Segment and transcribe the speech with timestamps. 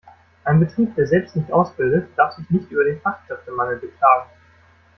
[0.45, 4.31] Ein Betrieb, der selbst nicht ausbildet, darf sich nicht über den Fachkräftemangel beklagen.